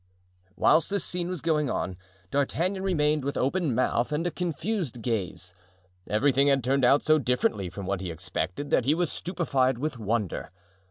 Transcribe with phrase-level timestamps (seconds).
[0.55, 1.95] Whilst this scene was going on,
[2.31, 5.53] D'Artagnan remained with open mouth and a confused gaze.
[6.09, 9.99] Everything had turned out so differently from what he expected that he was stupefied with
[9.99, 10.49] wonder.